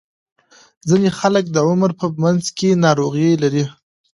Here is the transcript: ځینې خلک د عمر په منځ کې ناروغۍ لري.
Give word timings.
ځینې 0.89 1.09
خلک 1.19 1.45
د 1.51 1.57
عمر 1.67 1.91
په 1.99 2.05
منځ 2.23 2.43
کې 2.57 2.79
ناروغۍ 2.85 3.31
لري. 3.43 3.63